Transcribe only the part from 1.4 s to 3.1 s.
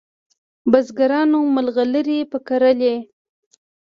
مرغلري په کرلې